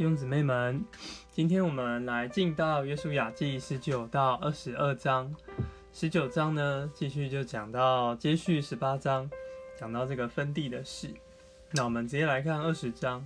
[0.00, 0.82] 弟兄姊妹们，
[1.30, 5.30] 今天我们来进到约书亚记十九到二十二章。
[5.92, 9.30] 十九章呢，继续就讲到接续十八章，
[9.78, 11.12] 讲到这个分地的事。
[11.72, 13.22] 那我们直接来看二十章。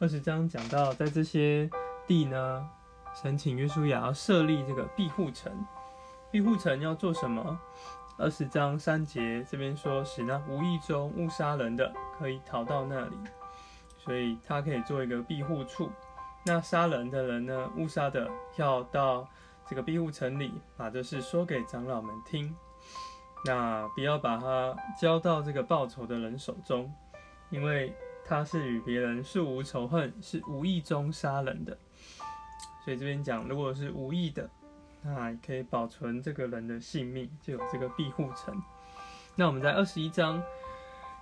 [0.00, 1.70] 二十章讲到在这些
[2.06, 2.68] 地呢，
[3.22, 5.50] 神请约书亚要设立这个庇护城。
[6.30, 7.58] 庇护城要做什么？
[8.18, 13.16] 二十章三节这边说，使那无意中误杀人的可以逃到那里，
[13.96, 15.90] 所以他可以做一个庇护处。
[16.44, 17.70] 那杀人的人呢？
[17.76, 19.28] 误杀的要到
[19.68, 22.54] 这个庇护城里，把这事说给长老们听。
[23.44, 26.90] 那不要把他交到这个报仇的人手中，
[27.50, 27.92] 因为
[28.24, 31.76] 他是与别人素无仇恨，是无意中杀人的。
[32.84, 34.48] 所以这边讲，如果是无意的，
[35.02, 38.60] 那可以保存这个人的性命，就有这个庇护城。
[39.34, 40.42] 那我们在二十一章。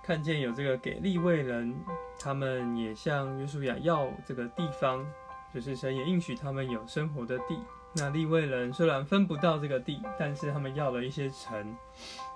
[0.07, 1.75] 看见有这个给立位人，
[2.17, 5.05] 他们也向约书亚要这个地方，
[5.53, 7.59] 就是神也应许他们有生活的地。
[7.93, 11.75] 那立位人虽然分不到这个地，但是他们要了一些城，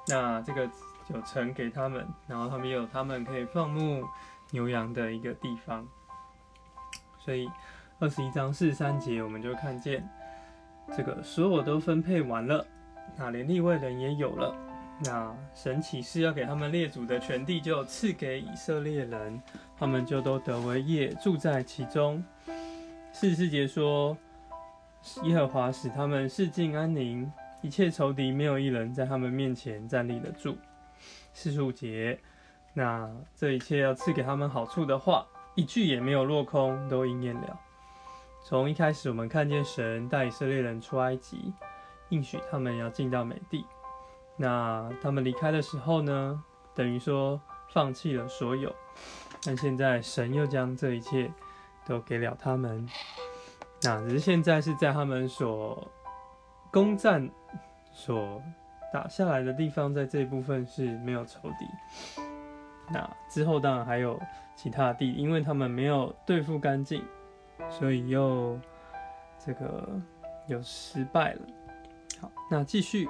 [0.10, 0.70] 那这个
[1.14, 4.06] 有城给他们，然后他们有他们可以放牧
[4.50, 5.88] 牛羊的一个地方。
[7.20, 7.50] 所以
[8.00, 10.06] 二十一章四十三节，我们就看见
[10.94, 12.68] 这个所有都分配完了，
[13.18, 14.54] 那连立位人也有了。
[15.04, 19.42] 那神启示要给他们列祖的全地，就赐给以色列人，
[19.78, 22.24] 他们就都得为业，住在其中。
[23.12, 24.16] 四十四节说，
[25.24, 30.56] 耶和华使他们世境安宁，一切仇敌没有一人在他们面前站立得住。
[31.34, 32.20] 四十五节，
[32.74, 37.60] 那这一切要赐给他们好处的话，一句也没有落空，都应验了。
[38.44, 41.52] 从一开始，我们看见神带以色列人出埃及，
[42.10, 43.66] 应许他们要进到美地。
[44.42, 47.40] 那他们离开的时候呢，等于说
[47.70, 48.74] 放弃了所有，
[49.46, 51.32] 但现在神又将这一切
[51.86, 52.90] 都给了他们。
[53.84, 55.88] 那只是现在是在他们所
[56.72, 57.30] 攻占、
[57.94, 58.42] 所
[58.92, 62.24] 打下来的地方，在这一部分是没有仇敌。
[62.92, 64.20] 那之后当然还有
[64.56, 67.06] 其他地，因为他们没有对付干净，
[67.70, 68.60] 所以又
[69.38, 69.88] 这个
[70.48, 71.42] 又失败了。
[72.20, 73.08] 好，那继续。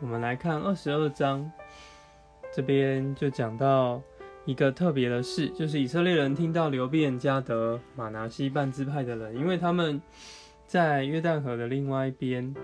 [0.00, 1.50] 我们来看二十二章，
[2.52, 4.00] 这边就讲到
[4.44, 10.00] 一个特别的事，就是以色列人听到流变、加德、马拿西半支派的人，因为他们
[10.68, 12.54] 在约旦河的另外一边，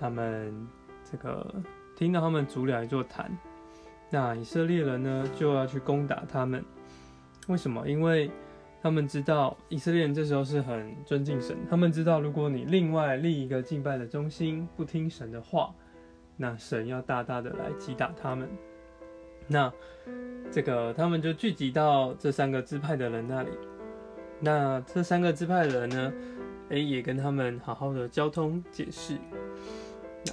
[0.00, 0.66] 他们
[1.04, 1.54] 这个
[1.94, 3.30] 听到他们筑了一座坛，
[4.08, 6.64] 那以色列人呢就要去攻打他们。
[7.48, 7.86] 为什么？
[7.86, 8.30] 因为
[8.82, 15.74] 他们知道以色列人这时候是很尊敬神，他们知道如果你另外立一个敬拜的中心，不听神的话。
[16.42, 18.48] 那神要大大的来击打他们，
[19.46, 19.70] 那
[20.50, 23.50] 这个他们就聚集到这三个支派的人那里。
[24.40, 26.12] 那这三个支派的人呢，
[26.70, 29.18] 哎，也跟他们好好的交通解释。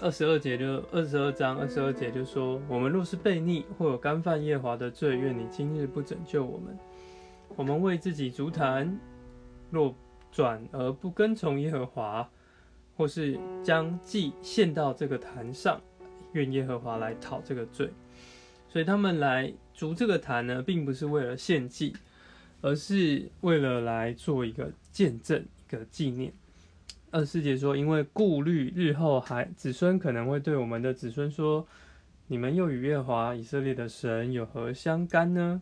[0.01, 6.77] 二十二节就二十二章二十二节就说：我们若是悖逆或有干犯耶华的罪，愿你今日不拯救我们。
[7.57, 8.97] 我们为自己足坛，
[9.69, 9.93] 若
[10.31, 12.29] 转而不跟从耶和华，
[12.95, 15.81] 或是将祭献到这个坛上。
[16.33, 17.89] 愿耶和华来讨这个罪，
[18.69, 21.93] 所以他们来逐这个坛呢，并不是为了献祭，
[22.61, 26.33] 而是为了来做一个见证、一个纪念。
[27.09, 31.65] 二师姐说，因为顾虑日后还子孙可能会对我们的子孙说
[32.27, 35.61] ：“你们又与耶和华以色列的神有何相干呢？”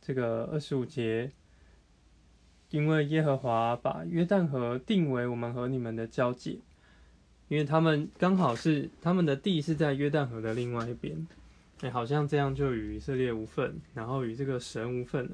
[0.00, 1.30] 这个二十五节，
[2.70, 6.56] 因为耶和华把约旦河定为我们和你们的交界。
[7.50, 11.26] 因为他们刚好是他们的地是在约旦河的另外一边，
[11.80, 15.32] 哎，好像这样就与以色列无份，然后与这个神无份了。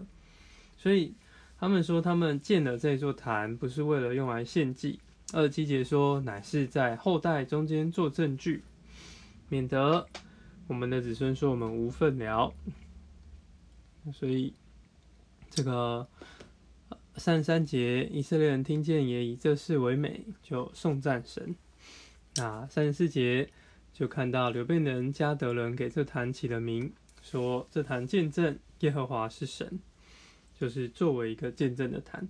[0.79, 1.13] 所以
[1.59, 4.99] 他们说，他们建了这座坛，不是为了用来献祭。
[5.35, 8.63] 二七节说，乃是在后代中间做证据，
[9.51, 10.07] 免得
[10.69, 12.51] 我们的子孙说我们无份了。
[14.15, 14.55] 所以
[15.51, 16.09] 这个
[17.17, 21.55] 三十三节，以色列人听见也以这事为美，就颂赞神。
[22.39, 23.49] 那三十四节
[23.93, 26.93] 就看到刘备人加德人给这坛起了名，
[27.23, 29.79] 说这坛见证耶和华是神，
[30.59, 32.29] 就是作为一个见证的坛。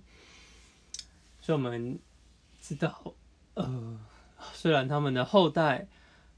[1.41, 1.99] 所以我们
[2.61, 3.13] 知道，
[3.55, 3.99] 呃，
[4.53, 5.87] 虽然他们的后代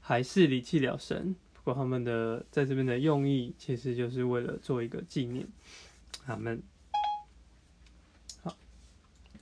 [0.00, 5.46] 还是离弃了神，不过他们的在这边的用意其实就是为了做一个纪念。
[6.24, 6.60] 他们
[8.42, 8.56] 好，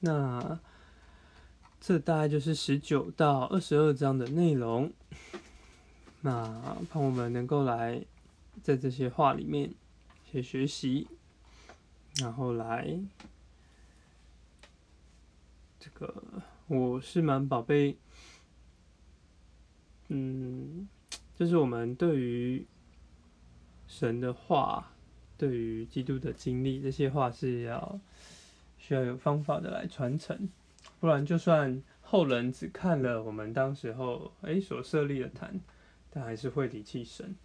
[0.01, 0.61] 那。
[1.89, 4.93] 这大概就是十九到二十二章的内容。
[6.21, 8.05] 那盼我们能够来
[8.63, 9.73] 在这些话里面
[10.31, 11.09] 去学习，
[12.17, 13.01] 然后来
[15.81, 16.23] 这个
[16.67, 17.97] 我是蛮宝贝，
[20.09, 20.87] 嗯，
[21.35, 22.67] 就是我们对于
[23.87, 24.93] 神的话，
[25.39, 27.99] 对于基督的经历，这些话是要
[28.77, 30.51] 需要有方法的来传承，
[31.01, 35.61] 不然就算后人只看了我们当时候诶所设立的坛，
[36.11, 37.37] 但还是会离弃神，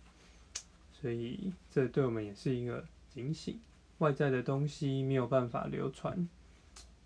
[0.91, 3.59] 所以这对我们也是一个警醒。
[3.99, 6.27] 外在的东西没有办法流传，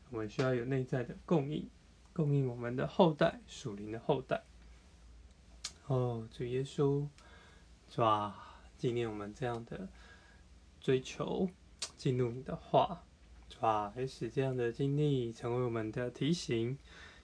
[0.09, 1.69] 我们需要有内在的供应，
[2.13, 4.41] 供应我们的后代属灵的后代。
[5.87, 7.07] 哦，主耶稣，
[7.97, 8.33] 哇，
[8.77, 9.89] 纪念我们这样的
[10.79, 11.49] 追求，
[11.97, 13.03] 进入你的话，
[13.61, 16.77] 哇，使这样的经历成为我们的提醒。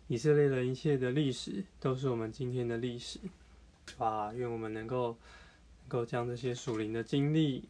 [0.08, 3.20] 以色列人一切的历史都是我们今天的历史。
[3.98, 5.18] 哇，愿我们能够
[5.82, 7.64] 能够将这些属灵的经历，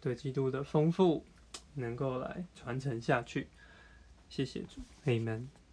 [0.00, 1.24] 对基督的丰富。
[1.76, 3.48] 能够来传承下去，
[4.28, 5.63] 谢谢主，Amen。